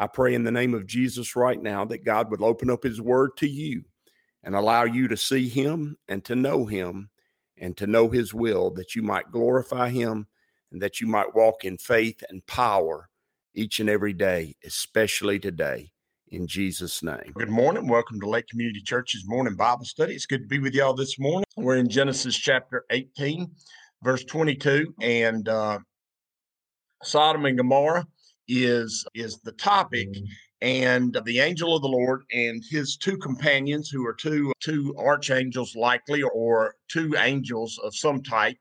[0.00, 3.00] I pray in the name of Jesus right now that God would open up his
[3.00, 3.82] word to you
[4.44, 7.10] and allow you to see him and to know him
[7.56, 10.28] and to know his will, that you might glorify him
[10.70, 13.08] and that you might walk in faith and power
[13.54, 15.90] each and every day, especially today.
[16.28, 17.32] In Jesus' name.
[17.34, 17.88] Good morning.
[17.88, 20.14] Welcome to Lake Community Church's morning Bible study.
[20.14, 21.44] It's good to be with y'all this morning.
[21.56, 23.50] We're in Genesis chapter 18,
[24.04, 25.78] verse 22, and uh,
[27.02, 28.06] Sodom and Gomorrah
[28.48, 30.08] is is the topic
[30.60, 35.76] and the angel of the lord and his two companions who are two two archangels
[35.76, 38.56] likely or two angels of some type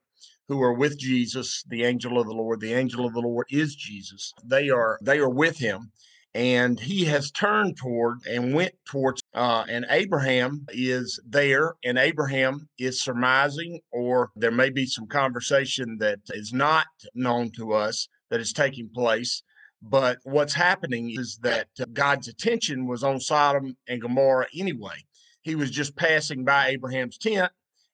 [0.47, 3.75] who are with jesus the angel of the lord the angel of the lord is
[3.75, 4.33] jesus.
[4.45, 5.91] They are they are with him
[6.35, 12.67] and he has turned toward and went towards uh, and abraham is there and abraham
[12.77, 18.39] is surmising or there may be some conversation that is not known to us that
[18.39, 19.41] is taking place
[19.81, 25.05] but what's happening is that uh, God's attention was on Sodom and Gomorrah anyway.
[25.41, 27.51] He was just passing by Abraham's tent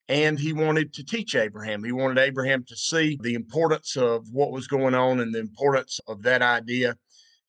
[0.09, 1.83] and he wanted to teach Abraham.
[1.83, 5.99] He wanted Abraham to see the importance of what was going on and the importance
[6.07, 6.97] of that idea.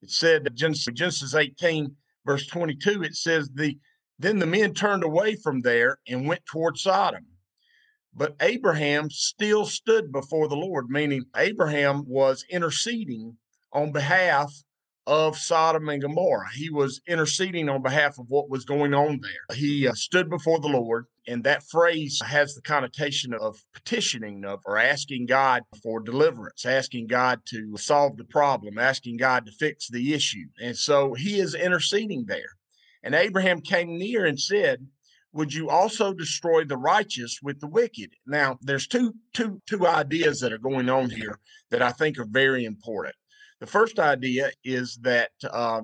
[0.02, 1.94] It said Genesis, Genesis 18,
[2.27, 3.78] verse 22, it says, the
[4.16, 7.27] then the men turned away from there and went toward Sodom.
[8.14, 13.36] But Abraham still stood before the Lord, meaning Abraham was interceding
[13.75, 14.53] on behalf
[15.06, 16.48] of Sodom and Gomorrah.
[16.55, 19.56] He was interceding on behalf of what was going on there.
[19.56, 24.61] He uh, stood before the Lord, and that phrase has the connotation of petitioning of
[24.64, 29.89] or asking God for deliverance, asking God to solve the problem, asking God to fix
[29.89, 30.46] the issue.
[30.63, 32.57] And so he is interceding there.
[33.02, 34.86] And Abraham came near and said,
[35.34, 38.11] would you also destroy the righteous with the wicked?
[38.24, 41.40] Now, there's two two two ideas that are going on here
[41.70, 43.17] that I think are very important.
[43.64, 45.80] The first idea is that uh,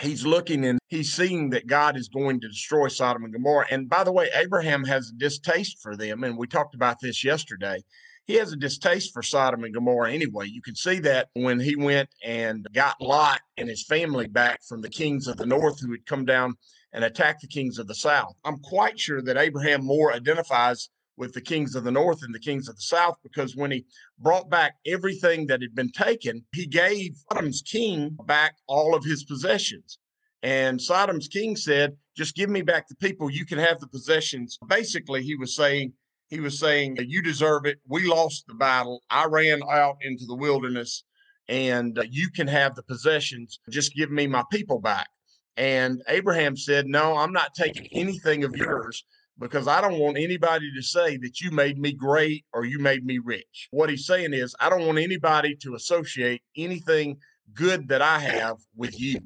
[0.00, 3.66] he's looking and he's seeing that God is going to destroy Sodom and Gomorrah.
[3.70, 6.24] And by the way, Abraham has a distaste for them.
[6.24, 7.82] And we talked about this yesterday.
[8.24, 10.46] He has a distaste for Sodom and Gomorrah anyway.
[10.46, 14.80] You can see that when he went and got Lot and his family back from
[14.80, 16.54] the kings of the north who had come down
[16.94, 18.36] and attacked the kings of the south.
[18.42, 22.40] I'm quite sure that Abraham more identifies with the kings of the north and the
[22.40, 23.84] kings of the south because when he
[24.18, 29.24] brought back everything that had been taken, he gave Sodom's king back all of his
[29.24, 29.98] possessions.
[30.42, 33.30] And Sodom's king said, "Just give me back the people.
[33.30, 35.94] You can have the possessions." Basically, he was saying,
[36.28, 37.78] he was saying, "You deserve it.
[37.88, 39.02] We lost the battle.
[39.08, 41.04] I ran out into the wilderness,
[41.48, 43.58] and uh, you can have the possessions.
[43.70, 45.08] Just give me my people back."
[45.56, 49.04] And Abraham said, "No, I'm not taking anything of yours."
[49.38, 53.04] Because I don't want anybody to say that you made me great or you made
[53.04, 53.68] me rich.
[53.70, 57.18] What he's saying is, I don't want anybody to associate anything
[57.52, 59.18] good that I have with you.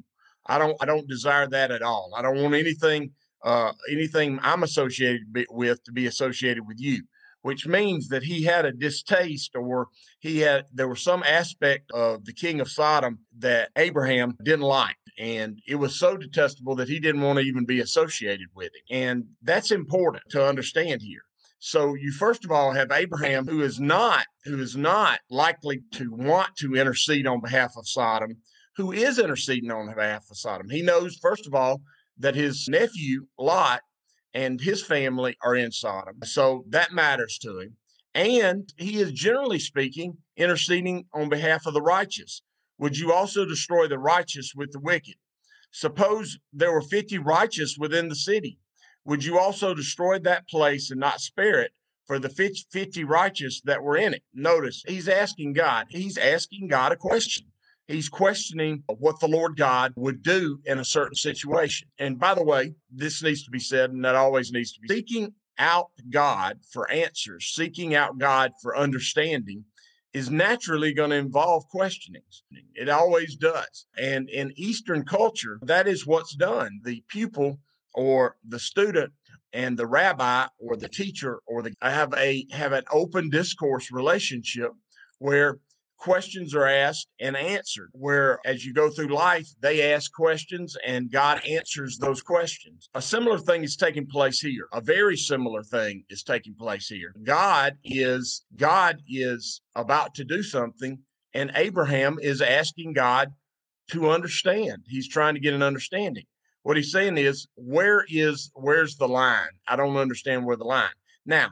[0.47, 2.13] I don't I don't desire that at all.
[2.15, 3.11] I don't want anything
[3.43, 7.03] uh, anything I'm associated with to be associated with you,
[7.41, 9.87] which means that he had a distaste or
[10.19, 14.95] he had there was some aspect of the king of Sodom that Abraham didn't like.
[15.17, 18.93] And it was so detestable that he didn't want to even be associated with it.
[18.93, 21.21] And that's important to understand here.
[21.59, 26.09] So you first of all have Abraham who is not who is not likely to
[26.11, 28.37] want to intercede on behalf of Sodom,
[28.77, 30.69] who is interceding on behalf of Sodom.
[30.69, 31.81] He knows first of all
[32.17, 33.81] that his nephew Lot
[34.33, 36.17] and his family are in Sodom.
[36.23, 37.77] So that matters to him.
[38.13, 42.41] And he is generally speaking interceding on behalf of the righteous.
[42.77, 45.15] Would you also destroy the righteous with the wicked?
[45.71, 48.57] Suppose there were 50 righteous within the city.
[49.05, 51.71] Would you also destroy that place and not spare it
[52.07, 54.23] for the 50 righteous that were in it?
[54.33, 57.48] Notice he's asking God, he's asking God a question.
[57.89, 61.87] He's questioning what the Lord God would do in a certain situation.
[61.97, 64.87] And by the way, this needs to be said, and that always needs to be
[64.89, 69.65] seeking out God for answers, seeking out God for understanding
[70.13, 72.43] is naturally going to involve questionings.
[72.75, 73.87] It always does.
[73.97, 76.81] And in Eastern culture, that is what's done.
[76.83, 77.59] The pupil
[77.95, 79.13] or the student
[79.51, 84.71] and the rabbi or the teacher or the have a have an open discourse relationship
[85.17, 85.57] where
[85.99, 87.89] questions are asked and answered.
[87.93, 92.89] Where as you go through life, they ask questions and God answers those questions.
[92.95, 94.67] A similar thing is taking place here.
[94.73, 97.13] A very similar thing is taking place here.
[97.23, 100.99] God is God is about to do something
[101.33, 103.29] and Abraham is asking God
[103.91, 104.83] to understand.
[104.87, 106.25] He's trying to get an understanding.
[106.63, 109.49] What he's saying is, where is where's the line?
[109.67, 110.89] I don't understand where the line.
[111.25, 111.49] Now,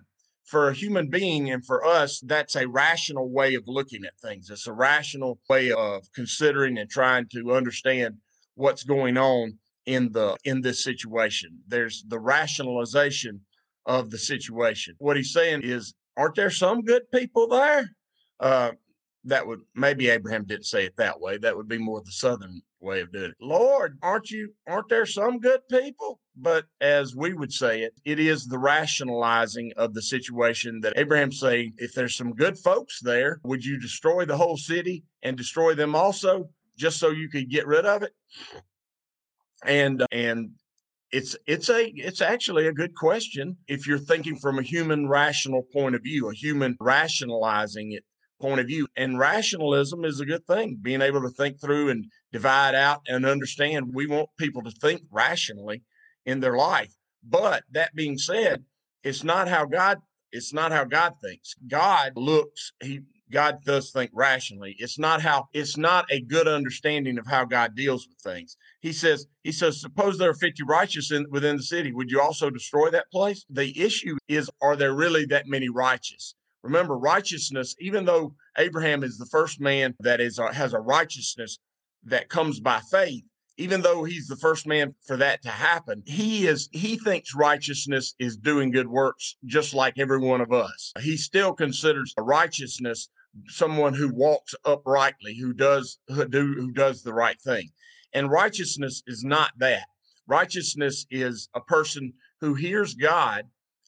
[0.47, 4.49] for a human being and for us, that's a rational way of looking at things.
[4.49, 8.15] It's a rational way of considering and trying to understand
[8.55, 11.59] what's going on in the in this situation.
[11.67, 13.41] There's the rationalization
[13.85, 14.95] of the situation.
[14.99, 17.89] What he's saying is, aren't there some good people there?
[18.39, 18.71] Uh,
[19.27, 21.37] that would maybe Abraham didn't say it that way.
[21.37, 23.35] That would be more the southern way of doing it.
[23.41, 26.19] Lord, aren't you aren't there some good people?
[26.35, 31.39] But as we would say it, it is the rationalizing of the situation that Abraham's
[31.39, 35.73] saying, if there's some good folks there, would you destroy the whole city and destroy
[35.73, 38.13] them also just so you could get rid of it?
[39.65, 40.51] And and
[41.11, 45.63] it's it's a it's actually a good question if you're thinking from a human rational
[45.73, 48.03] point of view, a human rationalizing it
[48.39, 48.87] point of view.
[48.95, 53.25] And rationalism is a good thing, being able to think through and divide out and
[53.25, 53.93] understand.
[53.93, 55.83] We want people to think rationally
[56.25, 56.93] in their life.
[57.23, 58.63] But that being said,
[59.03, 59.99] it's not how God
[60.33, 61.55] it's not how God thinks.
[61.67, 63.01] God looks, he
[63.31, 64.75] God does think rationally.
[64.79, 68.55] It's not how it's not a good understanding of how God deals with things.
[68.79, 71.91] He says, he says, suppose there are 50 righteous in, within the city.
[71.91, 73.45] Would you also destroy that place?
[73.49, 76.35] The issue is, are there really that many righteous?
[76.63, 81.59] Remember, righteousness, even though Abraham is the first man that is uh, has a righteousness
[82.03, 83.23] that comes by faith,
[83.57, 88.13] even though he's the first man for that to happen, he is he thinks righteousness
[88.19, 90.93] is doing good works just like every one of us.
[90.99, 93.09] He still considers righteousness
[93.47, 97.69] someone who walks uprightly, who does who do who does the right thing.
[98.13, 99.87] And righteousness is not that.
[100.27, 103.45] Righteousness is a person who hears God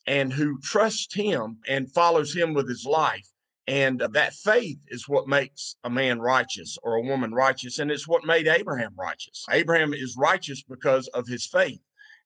[0.08, 3.28] and who trusts him and follows him with his life.
[3.68, 7.78] And uh, that faith is what makes a man righteous or a woman righteous.
[7.78, 9.46] And it's what made Abraham righteous.
[9.52, 11.80] Abraham is righteous because of his faith.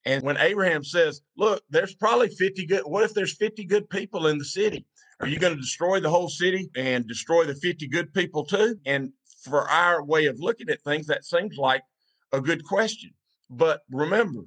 [0.05, 4.27] And when Abraham says, Look, there's probably 50 good, what if there's 50 good people
[4.27, 4.85] in the city?
[5.19, 8.75] Are you going to destroy the whole city and destroy the 50 good people too?
[8.85, 9.11] And
[9.43, 11.83] for our way of looking at things, that seems like
[12.31, 13.11] a good question.
[13.49, 14.41] But remember,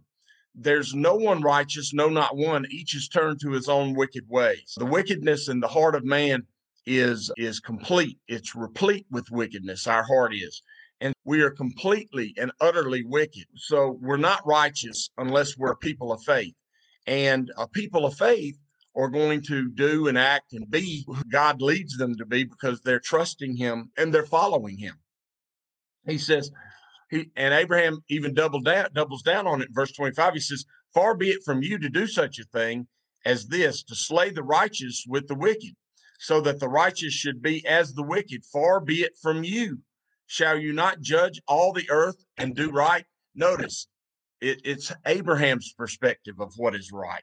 [0.57, 2.67] there's no one righteous, no, not one.
[2.71, 4.75] Each is turned to his own wicked ways.
[4.77, 6.47] The wickedness in the heart of man
[6.87, 8.19] is is complete.
[8.27, 9.87] It's replete with wickedness.
[9.87, 10.63] Our heart is.
[11.01, 13.45] And we are completely and utterly wicked.
[13.55, 16.55] So we're not righteous unless we're people of faith.
[17.07, 18.57] And a people of faith
[18.97, 22.81] are going to do and act and be who God leads them to be because
[22.81, 24.95] they're trusting him and they're following him.
[26.07, 26.51] He says,
[27.09, 28.53] he and Abraham even down,
[28.93, 29.69] doubles down on it.
[29.69, 32.87] in verse 25, he says, Far be it from you to do such a thing
[33.25, 35.75] as this, to slay the righteous with the wicked,
[36.19, 38.45] so that the righteous should be as the wicked.
[38.45, 39.79] Far be it from you.
[40.27, 43.05] Shall you not judge all the earth and do right?
[43.35, 43.87] Notice
[44.41, 47.23] it, it's Abraham's perspective of what is right.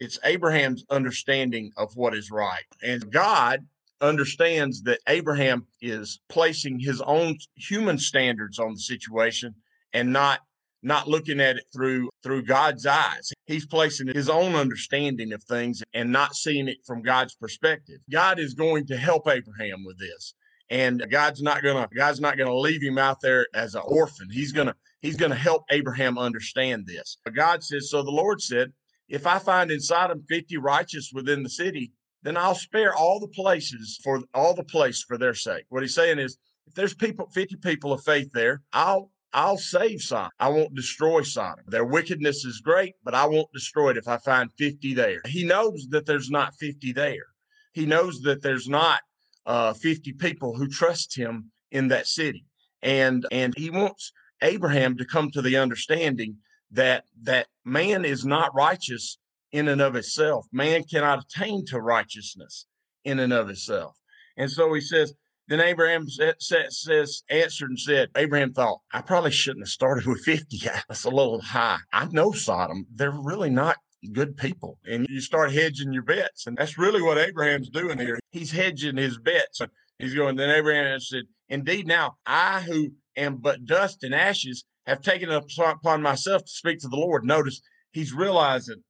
[0.00, 2.64] It's Abraham's understanding of what is right.
[2.82, 3.64] And God
[4.00, 9.54] understands that Abraham is placing his own human standards on the situation
[9.92, 10.40] and not
[10.82, 13.32] not looking at it through through God's eyes.
[13.46, 17.98] He's placing his own understanding of things and not seeing it from God's perspective.
[18.10, 20.34] God is going to help Abraham with this.
[20.70, 24.28] And God's not gonna God's not gonna leave him out there as an orphan.
[24.30, 27.18] He's gonna he's gonna help Abraham understand this.
[27.24, 28.72] But God says, so the Lord said,
[29.08, 31.92] if I find in Sodom 50 righteous within the city,
[32.24, 35.66] then I'll spare all the places for all the place for their sake.
[35.68, 40.00] What he's saying is, if there's people, 50 people of faith there, I'll I'll save
[40.00, 40.30] Sodom.
[40.38, 41.64] I won't destroy Sodom.
[41.66, 45.20] Their wickedness is great, but I won't destroy it if I find 50 there.
[45.26, 47.26] He knows that there's not 50 there.
[47.72, 49.00] He knows that there's not
[49.44, 52.46] uh, 50 people who trust him in that city.
[52.82, 56.36] And and he wants Abraham to come to the understanding
[56.70, 59.18] that that man is not righteous
[59.54, 60.46] in and of itself.
[60.52, 62.66] Man cannot attain to righteousness
[63.04, 63.96] in and of itself.
[64.36, 65.14] And so he says,
[65.46, 70.58] then Abraham says, answered and said, Abraham thought, I probably shouldn't have started with 50.
[70.88, 71.78] That's a little high.
[71.92, 72.84] I know Sodom.
[72.96, 73.76] They're really not
[74.12, 74.78] good people.
[74.86, 76.48] And you start hedging your bets.
[76.48, 78.18] And that's really what Abraham's doing here.
[78.32, 79.60] He's hedging his bets.
[80.00, 85.00] He's going, then Abraham said, Indeed, now I who am but dust and ashes have
[85.00, 87.24] taken it upon myself to speak to the Lord.
[87.24, 87.60] Notice
[87.92, 88.82] he's realizing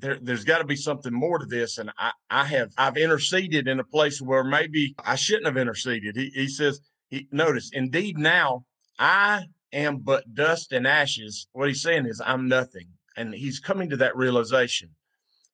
[0.00, 1.78] there, there's got to be something more to this.
[1.78, 6.16] And I, I have, I've interceded in a place where maybe I shouldn't have interceded.
[6.16, 8.64] He, he says, he, notice, indeed now
[8.98, 11.46] I am but dust and ashes.
[11.52, 12.88] What he's saying is I'm nothing.
[13.16, 14.90] And he's coming to that realization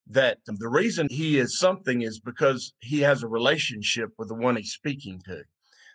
[0.08, 4.56] that the reason he is something is because he has a relationship with the one
[4.56, 5.42] he's speaking to.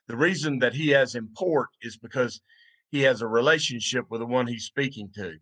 [0.07, 2.41] The reason that he has import is because
[2.89, 5.37] he has a relationship with the one he's speaking to.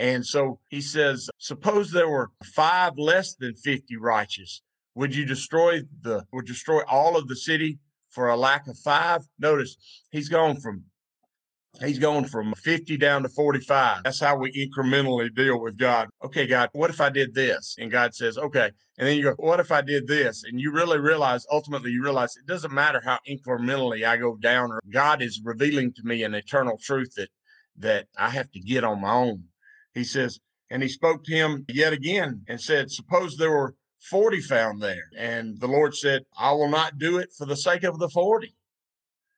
[0.00, 4.62] And so he says, suppose there were five less than 50 righteous.
[4.94, 7.78] Would you destroy the, would destroy all of the city
[8.08, 9.20] for a lack of five?
[9.38, 9.76] Notice
[10.10, 10.84] he's gone from
[11.84, 14.02] He's going from 50 down to 45.
[14.02, 16.08] That's how we incrementally deal with God.
[16.22, 17.76] Okay, God, what if I did this?
[17.78, 18.70] And God says, okay.
[18.98, 20.42] And then you go, what if I did this?
[20.42, 24.72] And you really realize, ultimately, you realize it doesn't matter how incrementally I go down,
[24.72, 27.30] or God is revealing to me an eternal truth that
[27.78, 29.44] that I have to get on my own.
[29.94, 33.74] He says, and he spoke to him yet again and said, Suppose there were
[34.08, 35.10] 40 found there.
[35.16, 38.54] And the Lord said, I will not do it for the sake of the 40.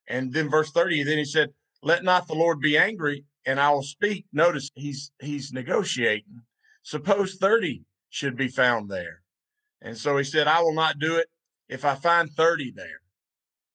[0.08, 1.50] And then verse 30, then he said,
[1.82, 4.26] Let not the Lord be angry, and I will speak.
[4.32, 6.42] Notice he's he's negotiating.
[6.82, 9.22] Suppose 30 should be found there.
[9.80, 11.28] And so he said, I will not do it
[11.68, 13.00] if I find 30 there.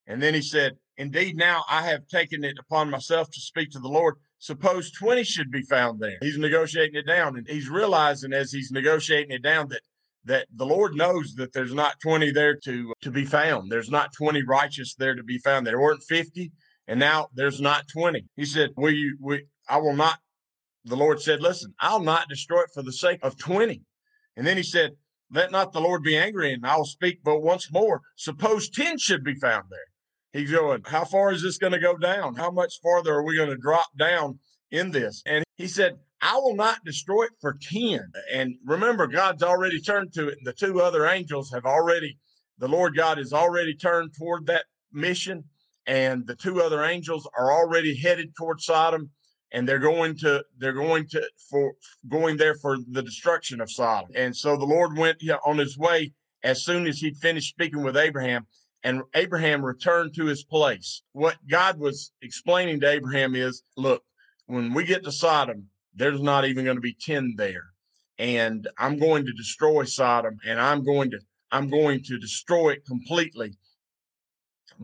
[0.05, 3.79] And then he said, Indeed, now I have taken it upon myself to speak to
[3.79, 4.15] the Lord.
[4.39, 6.17] Suppose 20 should be found there.
[6.21, 9.81] He's negotiating it down, and he's realizing as he's negotiating it down that
[10.25, 13.71] that the Lord knows that there's not 20 there to to be found.
[13.71, 15.65] There's not 20 righteous there to be found.
[15.65, 16.51] There weren't 50,
[16.87, 18.25] and now there's not 20.
[18.35, 19.17] He said, "Will you?
[19.19, 20.19] We, I will not."
[20.85, 23.81] The Lord said, "Listen, I'll not destroy it for the sake of 20."
[24.35, 24.91] And then he said,
[25.31, 28.01] "Let not the Lord be angry, and I'll speak but once more.
[28.17, 29.87] Suppose 10 should be found there."
[30.33, 32.35] He's going, How far is this going to go down?
[32.35, 34.39] How much farther are we going to drop down
[34.71, 35.23] in this?
[35.25, 37.99] And he said, I will not destroy it for 10.
[38.33, 42.17] And remember, God's already turned to it, and the two other angels have already,
[42.57, 45.43] the Lord God has already turned toward that mission,
[45.85, 49.11] and the two other angels are already headed toward Sodom,
[49.51, 51.73] and they're going to, they're going to, for
[52.09, 54.09] going there for the destruction of Sodom.
[54.15, 57.95] And so the Lord went on his way as soon as he'd finished speaking with
[57.95, 58.47] Abraham
[58.87, 61.03] and Abraham returned to his place.
[61.11, 64.01] What God was explaining to Abraham is look,
[64.45, 67.65] when we get to Sodom, there's not even going to be 10 there.
[68.17, 71.19] And I'm going to destroy Sodom and I'm going to
[71.51, 73.57] I'm going to destroy it completely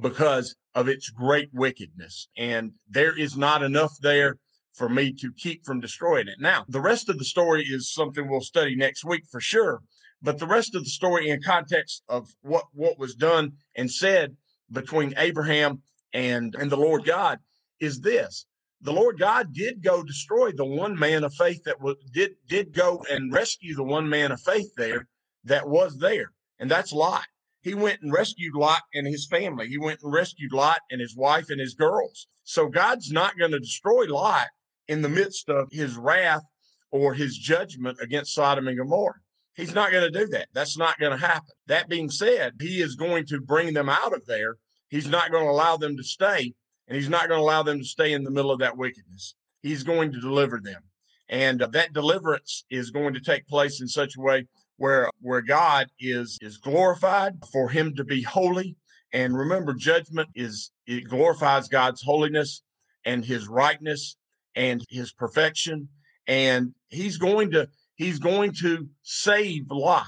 [0.02, 2.28] because of its great wickedness.
[2.36, 4.36] And there is not enough there
[4.74, 6.40] for me to keep from destroying it.
[6.42, 9.82] Now, the rest of the story is something we'll study next week for sure.
[10.24, 14.38] But the rest of the story, in context of what what was done and said
[14.72, 15.82] between Abraham
[16.14, 17.40] and and the Lord God,
[17.82, 18.46] is this:
[18.80, 22.74] the Lord God did go destroy the one man of faith that was did did
[22.74, 25.10] go and rescue the one man of faith there
[25.44, 27.26] that was there, and that's Lot.
[27.62, 29.68] He went and rescued Lot and his family.
[29.68, 32.28] He went and rescued Lot and his wife and his girls.
[32.44, 34.48] So God's not going to destroy Lot
[34.88, 36.44] in the midst of his wrath
[36.92, 39.20] or his judgment against Sodom and Gomorrah.
[39.56, 40.48] He's not going to do that.
[40.54, 41.50] That's not going to happen.
[41.68, 44.58] That being said, he is going to bring them out of there.
[44.90, 46.54] He's not going to allow them to stay,
[46.88, 49.36] and he's not going to allow them to stay in the middle of that wickedness.
[49.62, 50.82] He's going to deliver them.
[51.30, 55.42] And uh, that deliverance is going to take place in such a way where where
[55.42, 58.76] God is is glorified for him to be holy.
[59.14, 62.64] And remember, judgment is it glorifies God's holiness
[63.06, 64.18] and his rightness
[64.56, 65.88] and his perfection.
[66.28, 67.68] And he's going to
[68.04, 70.06] He's going to save Lot.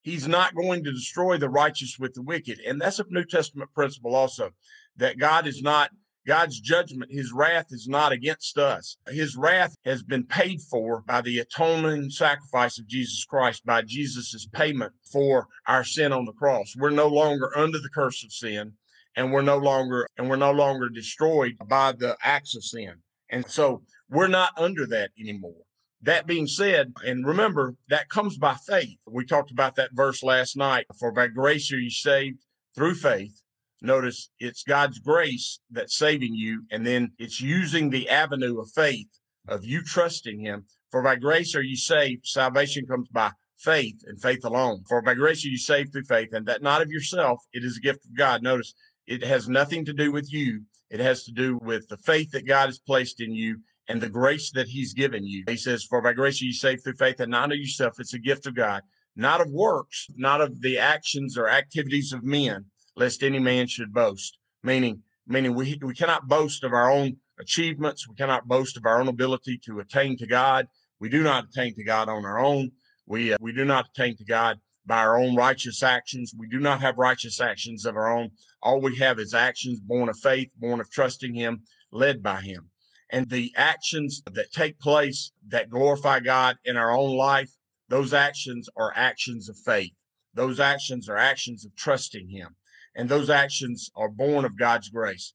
[0.00, 2.58] He's not going to destroy the righteous with the wicked.
[2.66, 4.48] And that's a New Testament principle also
[4.96, 5.90] that God is not,
[6.26, 8.96] God's judgment, his wrath is not against us.
[9.08, 14.48] His wrath has been paid for by the atoning sacrifice of Jesus Christ, by Jesus'
[14.50, 16.72] payment for our sin on the cross.
[16.78, 18.72] We're no longer under the curse of sin
[19.16, 22.94] and we're no longer and we're no longer destroyed by the acts of sin.
[23.28, 25.63] And so we're not under that anymore.
[26.04, 28.98] That being said, and remember, that comes by faith.
[29.06, 30.84] We talked about that verse last night.
[30.98, 32.44] For by grace are you saved
[32.74, 33.40] through faith.
[33.80, 39.08] Notice it's God's grace that's saving you, and then it's using the avenue of faith
[39.48, 40.66] of you trusting Him.
[40.90, 42.26] For by grace are you saved.
[42.26, 44.84] Salvation comes by faith and faith alone.
[44.86, 47.40] For by grace are you saved through faith, and that not of yourself.
[47.54, 48.42] It is a gift of God.
[48.42, 48.74] Notice
[49.06, 50.64] it has nothing to do with you.
[50.90, 54.08] It has to do with the faith that God has placed in you and the
[54.08, 55.44] grace that he's given you.
[55.48, 58.00] He says, For by grace are you saved through faith and not of yourself.
[58.00, 58.82] It's a gift of God,
[59.16, 62.64] not of works, not of the actions or activities of men,
[62.96, 64.38] lest any man should boast.
[64.62, 68.08] Meaning, meaning we, we cannot boast of our own achievements.
[68.08, 70.66] We cannot boast of our own ability to attain to God.
[71.00, 72.70] We do not attain to God on our own.
[73.06, 76.32] We uh, we do not attain to God by our own righteous actions.
[76.36, 78.30] We do not have righteous actions of our own.
[78.62, 81.62] All we have is actions born of faith, born of trusting Him,
[81.92, 82.70] led by Him.
[83.14, 87.48] And the actions that take place that glorify God in our own life,
[87.88, 89.92] those actions are actions of faith.
[90.34, 92.56] Those actions are actions of trusting Him.
[92.96, 95.32] And those actions are born of God's grace.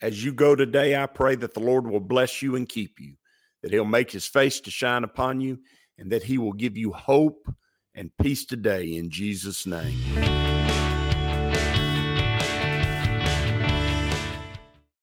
[0.00, 3.16] As you go today, I pray that the Lord will bless you and keep you,
[3.62, 5.58] that He'll make His face to shine upon you,
[5.98, 7.46] and that He will give you hope
[7.94, 10.45] and peace today in Jesus' name.